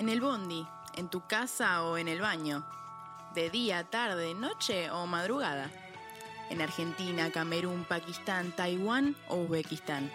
[0.00, 2.64] En el bondi, en tu casa o en el baño.
[3.34, 5.70] De día, tarde, noche o madrugada.
[6.48, 10.10] En Argentina, Camerún, Pakistán, Taiwán o Uzbekistán.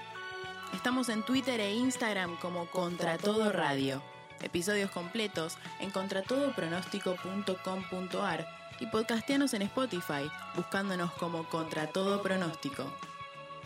[0.74, 4.02] Estamos en Twitter e Instagram como Contra Todo Radio.
[4.42, 8.48] Episodios completos en contratodopronóstico.com.ar
[8.80, 12.92] y podcasteanos en Spotify buscándonos como Contra Todo Pronóstico.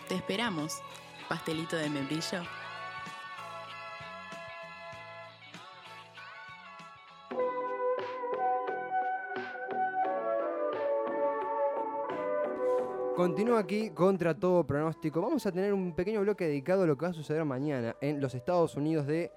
[0.09, 0.81] Te esperamos,
[1.29, 2.43] pastelito de membrillo.
[13.19, 15.19] Continúa aquí contra todo pronóstico.
[15.19, 18.21] Vamos a tener un pequeño bloque dedicado a lo que va a suceder mañana en
[18.21, 19.29] los Estados Unidos de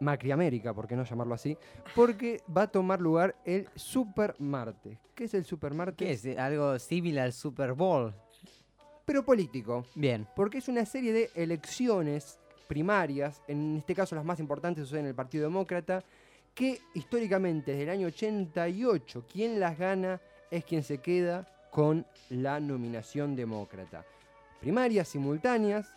[0.00, 1.56] Macriamérica, por qué no llamarlo así,
[1.94, 4.98] porque va a tomar lugar el Super Martes.
[5.14, 5.94] ¿Qué es el Super Martes?
[5.96, 6.36] ¿Qué es?
[6.36, 8.12] ¿Algo similar al Super Bowl?
[9.04, 10.26] Pero político, Bien.
[10.34, 15.10] porque es una serie de elecciones primarias, en este caso las más importantes suceden en
[15.10, 16.02] el Partido Demócrata,
[16.52, 22.60] que históricamente desde el año 88 quien las gana es quien se queda con la
[22.60, 24.04] nominación demócrata.
[24.60, 25.92] Primarias simultáneas,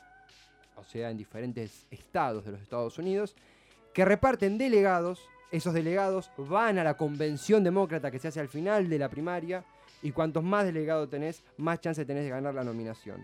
[0.75, 3.35] o sea, en diferentes estados de los Estados Unidos,
[3.93, 8.89] que reparten delegados, esos delegados van a la convención demócrata que se hace al final
[8.89, 9.63] de la primaria,
[10.01, 13.23] y cuantos más delegados tenés, más chance tenés de ganar la nominación.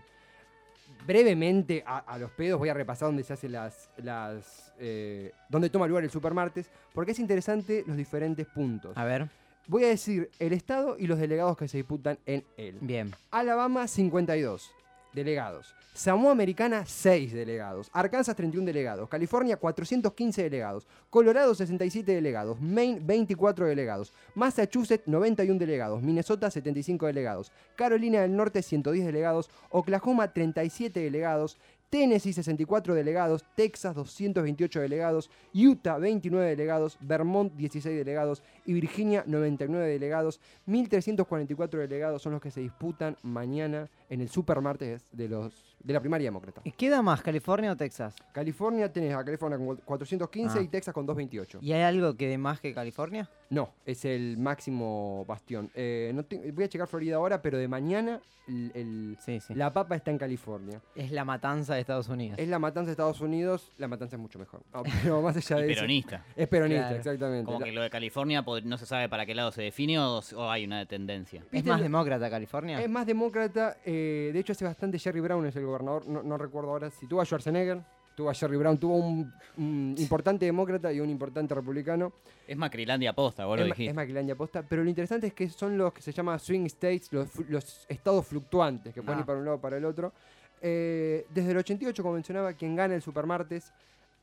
[1.08, 3.90] Brevemente, a, los pedos, voy a repasar dónde se hace las.
[3.96, 8.96] las eh, dónde toma lugar el supermartes, porque es interesante los diferentes puntos.
[8.96, 9.28] A ver.
[9.66, 12.76] Voy a decir el estado y los delegados que se disputan en él.
[12.80, 13.14] Bien.
[13.30, 14.70] Alabama, 52
[15.14, 15.74] delegados.
[15.94, 17.88] Samoa Americana, 6 delegados.
[17.92, 19.08] Arkansas, 31 delegados.
[19.08, 20.88] California, 415 delegados.
[21.08, 22.60] Colorado, 67 delegados.
[22.60, 24.12] Maine, 24 delegados.
[24.34, 26.02] Massachusetts, 91 delegados.
[26.02, 27.52] Minnesota, 75 delegados.
[27.76, 29.48] Carolina del Norte, 110 delegados.
[29.70, 31.58] Oklahoma, 37 delegados.
[31.94, 39.86] Tennessee 64 delegados, Texas 228 delegados, Utah 29 delegados, Vermont 16 delegados y Virginia 99
[39.86, 40.40] delegados.
[40.66, 45.52] 1.344 delegados son los que se disputan mañana en el supermartes de, los,
[45.82, 46.60] de la primaria demócrata.
[46.64, 48.14] ¿Y ¿Queda más, California o Texas?
[48.32, 50.62] California tenés a California con 415 Ah.
[50.62, 51.58] y Texas con 228.
[51.60, 53.28] ¿Y hay algo que dé más que California?
[53.50, 55.68] No, es el máximo bastión.
[55.74, 59.54] Eh, no te- voy a checar Florida ahora, pero de mañana el- el- Sí, sí.
[59.54, 60.80] la papa está en California.
[60.94, 62.38] Es la matanza de Estados Unidos.
[62.38, 64.62] Es la matanza de Estados Unidos, la matanza es mucho mejor.
[64.72, 65.80] No, pero más allá Y de eso.
[65.80, 66.24] peronista.
[66.36, 66.96] Es peronista, Claro.
[66.96, 67.44] exactamente.
[67.46, 70.20] Como La- que lo de California no se sabe para qué lado se define o,
[70.36, 71.40] o hay una tendencia.
[71.40, 72.80] ¿Es ¿Viste más demócrata California?
[72.80, 73.78] Es más demócrata.
[73.86, 76.06] eh, de hecho, hace bastante Jerry Brown es el gobernador.
[76.06, 77.80] No, no recuerdo ahora si tuvo a Schwarzenegger,
[78.14, 82.12] tuvo a Jerry Brown, tuvo un, un importante demócrata y un importante republicano.
[82.46, 83.90] Es Macrilandia posta, vos lo es, dijiste.
[83.90, 84.62] es Maquilandia posta.
[84.62, 88.92] Pero lo interesante es que son los que se llama swing states, los, estados fluctuantes,
[88.94, 89.20] que pueden Ah.
[89.22, 90.12] ir para un lado o para el otro.
[90.60, 93.72] Eh, desde el 88, como mencionaba, quien gana el Supermartes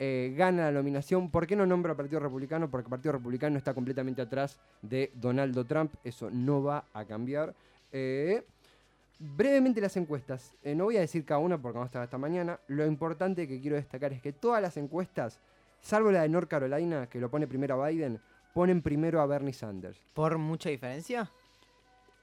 [0.04, 1.30] eh, gana la nominación.
[1.30, 2.68] ¿Por qué no nombra al Partido Republicano?
[2.72, 5.94] Porque el Partido Republicano está completamente atrás de Donaldo Trump.
[6.04, 7.54] Eso no va a cambiar.
[7.92, 8.42] Eh,
[9.22, 10.54] brevemente las encuestas.
[10.64, 12.60] Eh, no voy a decir cada una porque vamos a estar hasta mañana.
[12.68, 15.40] Lo importante que quiero destacar es que todas las encuestas,
[15.82, 18.20] salvo la de North Carolina, que lo pone primero a Biden,
[18.54, 20.00] ponen primero a Bernie Sanders.
[20.14, 21.32] ¿Por mucha diferencia?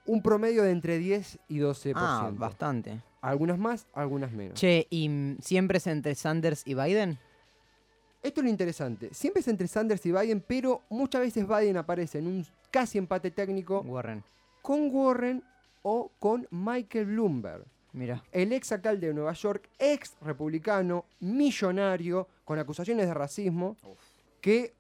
[0.07, 1.93] Un promedio de entre 10 y 12%.
[1.97, 3.01] Ah, bastante.
[3.21, 4.59] Algunas más, algunas menos.
[4.59, 7.19] Che, ¿y siempre es entre Sanders y Biden?
[8.23, 9.11] Esto es lo interesante.
[9.13, 13.31] Siempre es entre Sanders y Biden, pero muchas veces Biden aparece en un casi empate
[13.31, 14.25] técnico Warren.
[14.63, 15.43] con Warren
[15.83, 17.65] o con Michael Bloomberg.
[17.93, 18.23] Mira.
[18.33, 23.77] El ex alcalde de Nueva York, ex republicano, millonario, con acusaciones de racismo,
[24.41, 24.75] que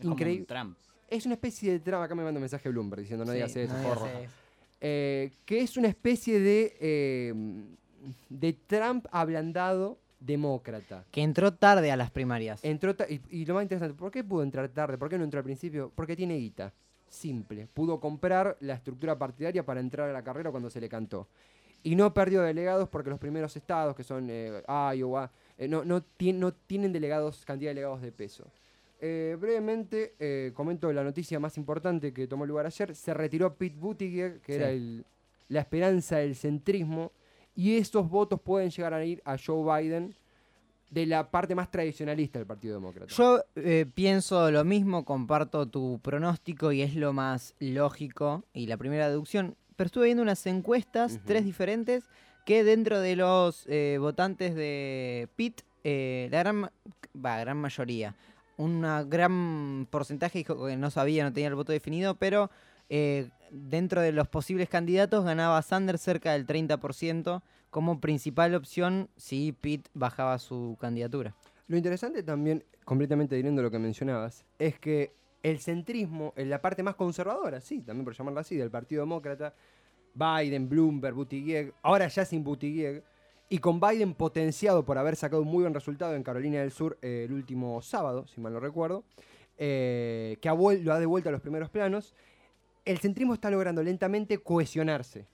[0.00, 0.46] increíble.
[0.46, 0.76] un.
[1.08, 2.04] Es una especie de trama.
[2.04, 4.08] Acá me manda un mensaje Bloomberg diciendo no Sí, digas eso, no porro.
[4.80, 7.34] Eh, que es una especie de, eh,
[8.28, 11.04] de Trump ablandado demócrata.
[11.10, 12.64] Que entró tarde a las primarias.
[12.64, 14.98] Entró y, y lo más interesante, ¿por qué pudo entrar tarde?
[14.98, 15.92] ¿Por qué no entró al principio?
[15.94, 16.72] Porque tiene guita.
[17.12, 17.66] Simple.
[17.74, 21.28] Pudo comprar la estructura partidaria para entrar a la carrera cuando se le cantó.
[21.82, 24.62] Y no perdió delegados porque los primeros estados, que son eh,
[24.96, 28.46] Iowa, eh, no, no, tien- no tienen delegados, cantidad de delegados de peso.
[28.98, 32.94] Eh, brevemente, eh, comento la noticia más importante que tomó lugar ayer.
[32.94, 34.58] Se retiró Pete Buttigieg, que Sí.
[34.58, 35.04] era el-
[35.48, 37.12] la esperanza del centrismo.
[37.54, 40.14] Y estos votos pueden llegar a ir a Joe Biden
[40.92, 43.12] de la parte más tradicionalista del Partido Demócrata.
[43.14, 48.76] Yo eh, pienso lo mismo, comparto tu pronóstico y es lo más lógico y la
[48.76, 49.56] primera deducción.
[49.74, 52.04] Pero estuve viendo unas encuestas, tres diferentes,
[52.44, 56.70] que dentro de los eh, votantes de Pitt, eh, la gran,
[57.24, 58.14] va, gran mayoría,
[58.58, 62.50] una gran porcentaje dijo que no sabía, no tenía el voto definido, pero
[62.94, 67.40] eh, dentro de los posibles candidatos ganaba Sanders cerca del 30%
[67.70, 71.34] como principal opción si Pitt bajaba su candidatura.
[71.68, 76.60] Lo interesante también, completamente adhiriendo a lo que mencionabas, es que el centrismo, en la
[76.60, 79.54] parte más conservadora, sí, también por llamarla así, del Partido Demócrata,
[80.12, 83.02] Biden, Bloomberg, Buttigieg, ahora ya sin Buttigieg,
[83.48, 86.98] y con Biden potenciado por haber sacado un muy buen resultado en Carolina del Sur
[87.00, 89.02] eh, el último sábado, si mal no recuerdo,
[89.56, 92.14] eh, que ha lo ha devuelto a los primeros planos,
[92.84, 95.26] el centrismo está logrando lentamente cohesionarse.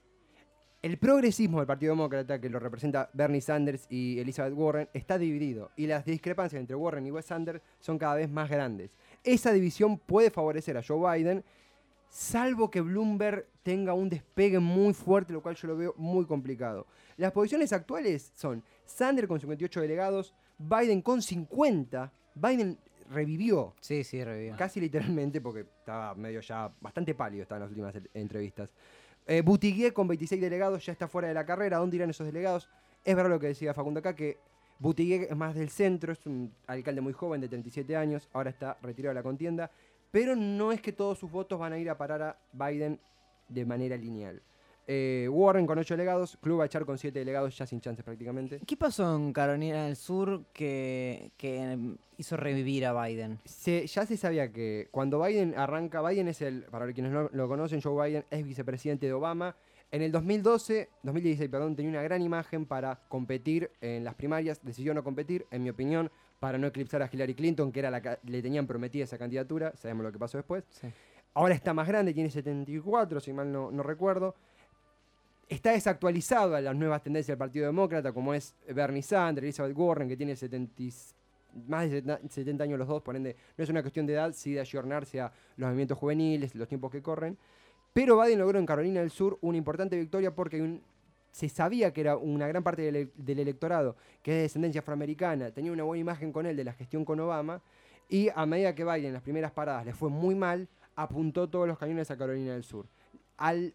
[0.81, 5.71] El progresismo del Partido Demócrata, que lo representa Bernie Sanders y Elizabeth Warren, está dividido
[5.75, 8.91] y las discrepancias entre Warren y Wes Sanders son cada vez más grandes.
[9.23, 11.43] Esa división puede favorecer a Joe Biden,
[12.07, 16.87] salvo que Bloomberg tenga un despegue muy fuerte, lo cual yo lo veo muy complicado.
[17.17, 22.13] Las posiciones actuales son Sanders con 58 delegados, Biden con 50.
[22.35, 22.77] Biden
[23.09, 24.55] revivió Sí, sí, revivió.
[24.57, 28.69] casi literalmente, porque estaba medio ya bastante pálido, estaba en las últimas e- entrevistas.
[29.27, 29.43] Eh,
[29.93, 31.77] con 26 delegados ya está fuera de la carrera.
[31.77, 32.69] ¿Dónde irán esos delegados?
[33.03, 34.37] Es verdad lo que decía Facundo acá, que
[34.79, 38.77] Buttigieg es más del centro, es un alcalde muy joven de 37 años, ahora está
[38.81, 39.69] retirado de la contienda,
[40.11, 42.99] pero no es que todos sus votos van a ir a parar a Biden
[43.49, 44.41] de manera lineal.
[44.91, 48.59] Eh, Warren con 8 delegados, Klobuchar con 7 delegados, ya sin chances prácticamente.
[48.65, 51.77] ¿Qué pasó en Carolina del Sur que, que
[52.17, 53.37] hizo revivir a Biden?
[53.45, 57.47] Se- ya se sabía que cuando Biden arranca, Biden es el, para quienes no lo
[57.47, 59.55] conocen, Joe Biden es vicepresidente de Obama.
[59.91, 64.59] En el 2012, 2016, perdón, tenía una gran imagen para competir en las primarias.
[64.63, 66.09] Decidió no competir, en mi opinión,
[66.39, 69.71] para no eclipsar a Hillary Clinton, que era la que le tenían prometida esa candidatura.
[69.75, 70.63] Sabemos lo que pasó después.
[71.35, 74.33] Ahora está más grande, tiene 74, si mal no, no recuerdo.
[75.49, 80.07] Está desactualizado a las nuevas tendencias del Partido Demócrata, como es Bernie Sanders, Elizabeth Warren,
[80.07, 80.93] que tiene 70, y-
[81.67, 84.31] más de 70 70 años los dos, por ende no es una cuestión de edad,
[84.33, 87.35] sí de ayornarse a los movimientos juveniles, los tiempos que corren.
[87.93, 90.79] Pero Biden logró en Carolina del Sur una importante victoria porque
[91.31, 95.71] se sabía que era una gran parte del electorado que es de descendencia afroamericana, tenía
[95.71, 97.61] una buena imagen con él de la gestión con Obama,
[98.07, 101.67] y a medida que Biden en las primeras paradas le fue muy mal, apuntó todos
[101.67, 102.85] los cañones a Carolina del Sur.
[103.37, 103.73] Al,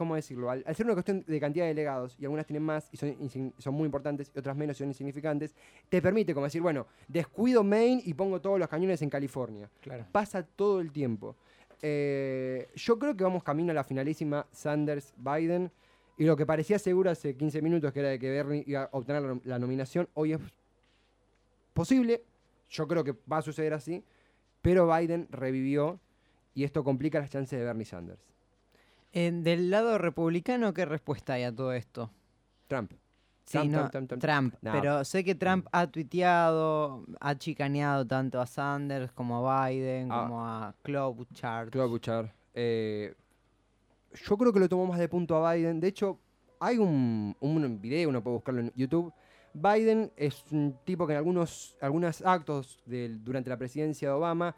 [0.00, 0.50] ¿cómo decirlo?
[0.50, 3.52] Al, al ser una cuestión de cantidad de delegados, y algunas tienen más y son,
[3.58, 5.54] son muy importantes, y otras menos y son insignificantes,
[5.90, 10.06] te permite como decir, bueno, descuido Maine y pongo todos los cañones en California Claro.
[10.10, 11.36] pasa todo el tiempo.
[11.82, 15.70] Eh, yo creo que vamos camino a la finalísima Sanders-Biden.
[16.16, 18.88] Y lo que parecía seguro hace 15 minutos, que era de que Bernie iba a
[18.92, 20.40] obtener la, la nominación, hoy es
[21.74, 22.22] posible.
[22.70, 24.02] Yo creo que va a suceder así.
[24.62, 25.98] Pero Biden revivió
[26.54, 28.20] y esto complica las chances de Bernie Sanders.
[29.12, 32.10] Eh, del lado republicano, ¿qué respuesta hay a todo esto?
[32.68, 32.92] Trump.
[33.44, 34.22] Sí, Trump, no, Trump, Trump, Trump.
[34.22, 34.72] Trump, No.
[34.72, 40.22] pero sé que Trump ha tuiteado, ha chicaneado tanto a Sanders como a Biden, Ah.
[40.22, 41.70] como a Klobuchar.
[41.70, 42.32] Klobuchar.
[42.54, 43.12] Eh,
[44.24, 45.80] yo creo que lo tomó más de punto a Biden.
[45.80, 46.20] De hecho,
[46.60, 49.12] hay un, un video, uno puede buscarlo en YouTube.
[49.52, 54.54] Biden es un tipo que en algunos, algunos actos durante la presidencia de Obama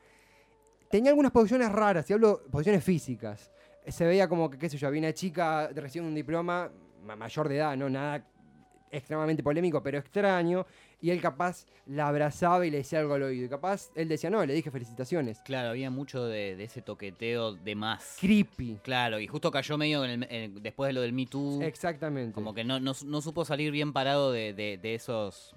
[0.90, 3.50] tenía algunas posiciones raras, y hablo posiciones físicas.
[3.86, 6.70] Se veía como que, qué sé yo, había una chica recibiendo un diploma
[7.04, 8.24] ma- mayor de edad, no nada
[8.90, 10.66] extremadamente polémico, pero extraño,
[11.00, 13.46] y él capaz la abrazaba y le decía algo al oído.
[13.46, 15.40] Y capaz él decía, no, le dije felicitaciones.
[15.40, 18.18] Claro, había mucho de, de ese toqueteo de más.
[18.20, 18.78] Creepy.
[18.82, 21.62] Claro, y justo cayó medio en el- en- después de lo del Me Too.
[21.62, 22.34] Exactamente.
[22.34, 25.54] Como que no, no, no supo salir bien parado de, de- de esos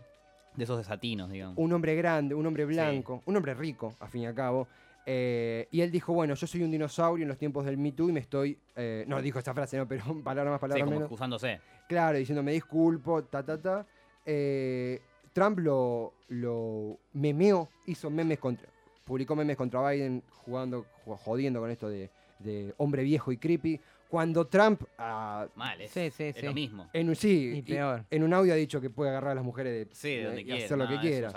[0.55, 1.57] de esos desatinos, digamos.
[1.57, 4.69] un hombre grande, un hombre blanco, un hombre rico, a fin y a cabo.
[5.05, 8.09] Eh, y él dijo, bueno, yo soy un dinosaurio en los tiempos del Me Too
[8.09, 8.57] y me estoy...
[8.75, 11.05] eh, no dijo esa frase, no, pero palabra más, Sí, palabra como menos.
[11.05, 11.59] excusándose.
[11.87, 13.85] Claro, diciendo, me disculpo, ta, ta, ta.
[14.25, 14.99] Eh,
[15.33, 18.67] Trump lo, lo memeó, hizo memes contra...
[19.03, 22.09] Publicó memes contra Biden jugando, jo- jodiendo con esto de,
[22.39, 23.79] de hombre viejo y creepy.
[24.09, 26.41] Cuando Trump, ah, Mal, es, Sí, sí, es sí.
[26.45, 26.89] lo mismo.
[26.93, 28.03] en, sí, Y y- peor.
[28.09, 30.41] en un audio ha dicho que puede agarrar a las mujeres de, Sí, de donde
[30.41, 30.65] y quiera.
[30.65, 31.31] hacer lo no, que quiera.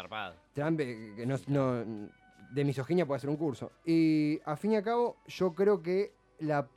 [0.54, 2.08] Trump, eh, que no, no-
[2.50, 3.72] de misoginia puede hacer un curso.
[3.84, 6.68] Y a fin y a cabo, yo creo que la,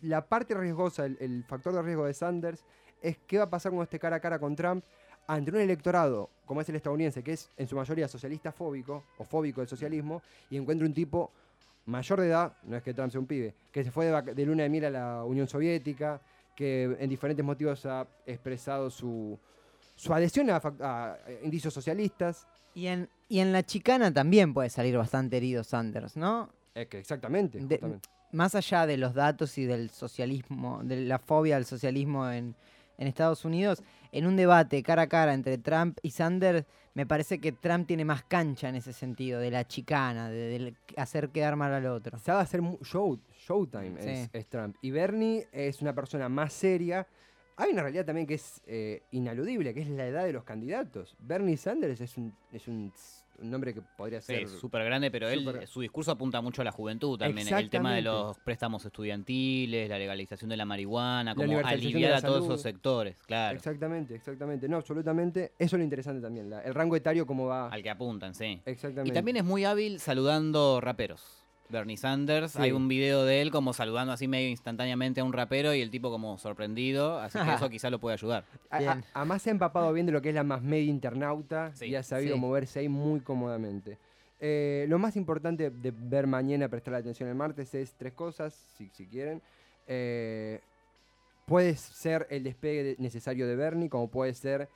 [0.00, 2.64] la parte riesgosa, el, factor de riesgo de Sanders,
[3.00, 4.84] es qué va a pasar con este cara a cara con Trump
[5.26, 9.24] ante un electorado como es el estadounidense, que es en su mayoría socialista fóbico o
[9.24, 11.30] fóbico del socialismo, y encuentra un tipo
[11.86, 14.46] mayor de edad, no es que Trump sea un pibe, que se fue de, de
[14.46, 16.20] luna de miel a la Unión Soviética,
[16.54, 19.38] que en diferentes motivos ha expresado su,
[19.96, 22.46] su adhesión a, a indicios socialistas.
[22.74, 26.50] Y en, y en la chicana también puede salir bastante herido Sanders, ¿no?
[26.74, 27.80] Es que exactamente, De-.
[28.30, 32.54] Más allá de los datos y del socialismo, de la fobia al socialismo en,
[32.98, 37.38] en Estados Unidos, en un debate cara a cara entre Trump y Sanders, me parece
[37.38, 41.72] que Trump tiene más cancha en ese sentido, de la chicana, de, hacer quedar mal
[41.72, 42.18] al otro.
[42.18, 44.30] Sabe hacer show, showtime, es, Sí.
[44.34, 44.76] es Trump.
[44.82, 47.06] Y Bernie es una persona más seria.
[47.56, 51.16] hay una realidad también que es eh, inaludible, que es la edad de los candidatos.
[51.18, 52.92] Bernie Sanders es un, es un,
[53.38, 54.48] un nombre que podría Sí, ser...
[54.48, 57.48] súper grande, pero él, su discurso apunta mucho a la juventud también.
[57.48, 62.44] El tema de los préstamos estudiantiles, la legalización de la marihuana, como aliviar a todos
[62.44, 63.56] esos sectores, claro.
[63.56, 64.68] Exactamente, exactamente.
[64.68, 65.52] No, absolutamente.
[65.58, 66.50] Eso es lo interesante también.
[66.50, 67.68] la- el rango etario, cómo va.
[67.68, 68.60] Al que apuntan, sí.
[68.64, 69.10] Exactamente.
[69.10, 71.41] Y también es muy hábil saludando raperos.
[71.72, 72.58] Bernie Sanders, Sí.
[72.62, 75.90] hay un video de él como saludando así medio instantáneamente a un rapero y el
[75.90, 78.44] tipo como sorprendido, así que eso quizá lo puede ayudar.
[78.70, 81.86] A- además se ha empapado bien de lo que es la más media internauta Sí,
[81.86, 82.40] y ha sabido sí.
[82.40, 83.98] moverse ahí muy cómodamente.
[84.38, 88.88] Eh, lo más importante de ver mañana, prestar atención el martes, es tres cosas, si,
[88.90, 89.40] si quieren.
[89.86, 90.60] Eh,
[91.46, 94.68] puede ser el despegue de- necesario de Bernie, como puede ser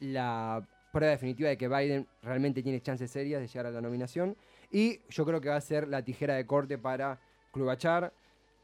[0.00, 4.36] la prueba definitiva de que Biden realmente tiene chances serias de llegar a la nominación.
[4.74, 7.20] Y yo creo que va a ser la tijera de corte para
[7.52, 8.12] Klubachar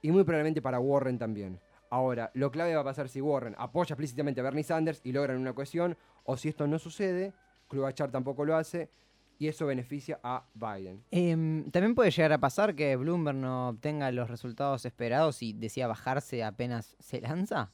[0.02, 1.61] y muy probablemente para Warren también.
[1.88, 5.38] Ahora, lo clave va a pasar si Warren apoya explícitamente a Bernie Sanders y logran
[5.38, 7.33] una cohesión, o si esto no sucede,
[7.69, 8.90] Klubachar tampoco lo hace,
[9.38, 11.05] y eso beneficia a Biden.
[11.12, 15.87] Em, También puede llegar a pasar que Bloomberg no obtenga los resultados esperados y decida
[15.87, 17.71] bajarse apenas se lanza.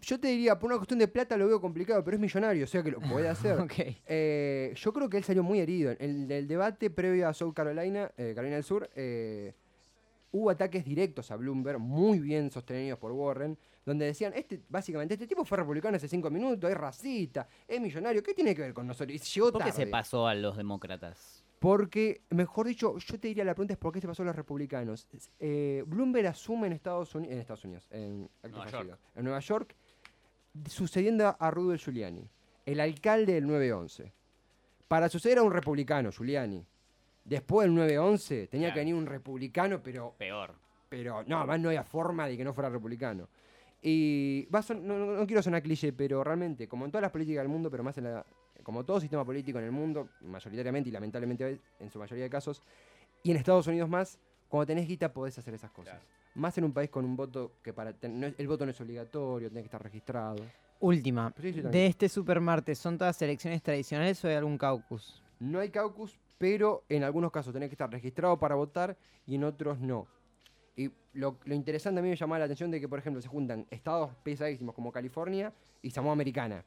[0.00, 2.66] Yo te diría, por una cuestión de plata lo veo complicado, pero es millonario, o
[2.66, 3.58] sea que lo puede hacer.
[4.06, 5.92] Eh, yo creo que él salió muy herido.
[5.92, 9.54] En el, el debate previo a South Carolina, eh, Carolina del Sur, eh,
[10.32, 15.26] hubo ataques directos a Bloomberg, muy bien sostenidos por Warren, donde decían, este, básicamente, este
[15.26, 18.86] tipo fue republicano hace cinco minutos, es racista, es millonario, ¿qué tiene que ver con
[18.86, 19.14] nosotros?
[19.14, 21.44] Y llegó ¿Por qué se pasó a los demócratas?
[21.58, 24.36] Porque, mejor dicho, yo te diría la pregunta es por qué se pasó a los
[24.36, 25.08] republicanos.
[25.40, 28.98] Eh, Bloomberg asume en Estados Unidos, en Estados Unidos, en, Nueva York.
[29.16, 29.76] en Nueva York,
[30.68, 32.28] sucediendo a Rudolph Giuliani,
[32.66, 34.12] el alcalde del 911.
[34.88, 36.64] Para suceder a un republicano, Giuliani,
[37.24, 38.74] después del 911 tenía Claro.
[38.74, 40.54] que venir un republicano, pero Peor.
[40.88, 43.28] pero no, además no había forma de que no fuera republicano.
[43.82, 47.02] Y va a son- no, no- no quiero sonar cliché, pero realmente, como en todas
[47.02, 48.24] las políticas del mundo, pero más en la,
[48.62, 52.62] como todo sistema político en el mundo, mayoritariamente y lamentablemente en su mayoría de casos,
[53.22, 55.94] y en Estados Unidos más, cuando tenés guita podés hacer esas cosas.
[56.00, 56.17] Claro.
[56.38, 58.70] Más en un país con un voto que para ten- no es- el voto no
[58.70, 60.36] es obligatorio, tenés que estar registrado.
[60.78, 61.34] Última.
[61.40, 65.20] Sí, sí, De este supermartes, ¿son todas elecciones tradicionales o hay algún caucus?
[65.40, 69.42] No hay caucus, pero en algunos casos tenés que estar registrado para votar y en
[69.42, 70.06] otros no.
[70.76, 73.26] Y lo, lo interesante a mí me llamaba la atención de que, por ejemplo, se
[73.26, 75.52] juntan estados pesadísimos como California
[75.82, 76.64] y Samoa Americana,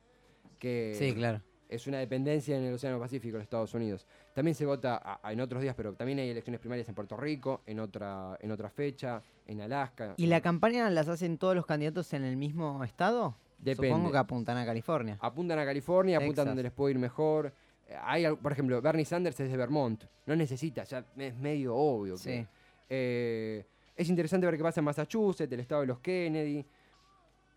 [0.60, 1.42] que Sí, claro.
[1.72, 4.06] Es una dependencia en el Océano Pacífico de Estados Unidos.
[4.34, 7.16] También se vota a- a- en otros días, pero también hay elecciones primarias en Puerto
[7.18, 10.14] Rico, en otra, en otra fecha, en Alaska.
[10.18, 13.36] ¿Y la campaña las hacen todos los candidatos en el mismo estado?
[13.58, 13.88] Depende.
[13.90, 15.18] Supongo que apuntan a California.
[15.22, 16.46] Apuntan a California, apuntan Texas.
[16.48, 17.54] donde les puede ir mejor.
[17.88, 20.04] Eh, Hay, por ejemplo, Bernie Sanders es de Vermont.
[20.26, 22.16] No necesita, ya es medio obvio.
[22.16, 22.48] que- Sí.
[22.90, 26.66] Eh, es interesante ver qué pasa en Massachusetts, el estado de los Kennedy.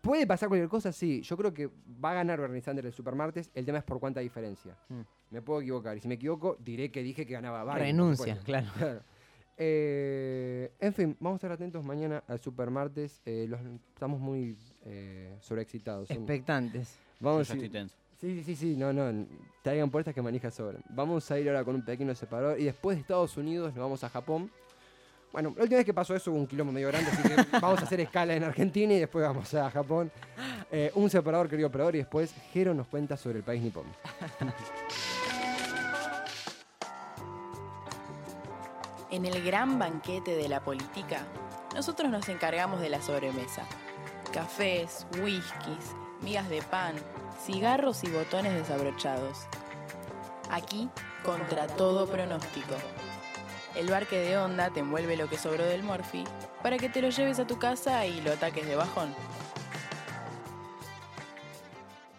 [0.05, 0.91] ¿Puede pasar cualquier cosa?
[0.91, 1.21] Sí.
[1.21, 1.67] Yo creo que
[2.03, 3.49] va a ganar Bernie Sanders el supermartes.
[3.55, 4.77] El tema es por cuánta diferencia.
[4.87, 5.01] Mm.
[5.31, 5.97] Me puedo equivocar.
[5.97, 7.87] Y si me equivoco, diré que dije que ganaba Biden.
[7.87, 8.67] Renuncia, claro.
[8.77, 9.01] Claro.
[9.57, 13.21] Eh, en fin, vamos a estar atentos mañana al supermartes.
[13.25, 13.59] Eh, los,
[13.93, 16.11] estamos muy eh, sobreexcitados.
[16.11, 16.99] Expectantes.
[17.19, 17.95] Vamos tenso.
[18.19, 19.25] Sí, sí, sí, no, no.
[19.63, 20.83] Traigan puertas que manija sobran.
[20.89, 24.03] Vamos a ir ahora con un pequeño separador y después de Estados Unidos nos vamos
[24.03, 24.51] a Japón.
[25.35, 27.81] Bueno, la última vez que pasó eso hubo un quilombo medio grande, así que vamos
[27.81, 30.09] a hacer escala en Argentina y después vamos a Japón.
[30.71, 33.83] Eh, un separador, querido operador, y después Jero nos cuenta sobre el país nipón.
[39.11, 41.25] En el gran banquete de la política,
[41.75, 43.63] nosotros nos encargamos de la sobremesa.
[44.31, 46.95] Cafés, whiskies, migas de pan,
[47.45, 49.39] cigarros y botones desabrochados.
[50.49, 50.89] Aquí,
[51.25, 52.75] contra todo pronóstico.
[53.75, 56.23] El barque de onda te envuelve lo que sobró del Morphy
[56.63, 59.13] para que te lo lleves a tu casa y lo ataques de bajón.